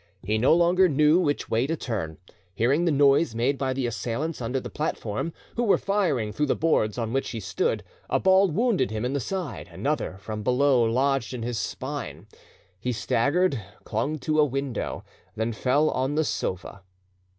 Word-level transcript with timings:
He 0.23 0.39
no 0.39 0.51
longer 0.55 0.89
knew 0.89 1.19
which 1.19 1.47
way 1.47 1.67
to 1.67 1.75
turn, 1.77 2.17
hearing 2.55 2.85
the 2.85 2.91
noise 2.91 3.35
made 3.35 3.59
by 3.59 3.71
the 3.71 3.85
assailants 3.85 4.41
under 4.41 4.59
the 4.59 4.67
platform, 4.71 5.31
who 5.55 5.63
were 5.63 5.77
firing 5.77 6.33
through 6.33 6.47
the 6.47 6.55
boards 6.55 6.97
on 6.97 7.13
which 7.13 7.29
he 7.29 7.39
stood. 7.39 7.83
A 8.09 8.19
ball 8.19 8.47
wounded 8.49 8.89
him 8.89 9.05
in 9.05 9.13
the 9.13 9.19
side, 9.19 9.69
another 9.71 10.17
from 10.17 10.41
below 10.41 10.83
lodged 10.83 11.35
in 11.35 11.43
his 11.43 11.59
spine; 11.59 12.25
he 12.79 12.91
staggered, 12.91 13.61
clung 13.83 14.17
to 14.17 14.39
a 14.39 14.43
window, 14.43 15.03
then 15.35 15.53
fell 15.53 15.91
on 15.91 16.15
the 16.15 16.23
sofa. 16.23 16.81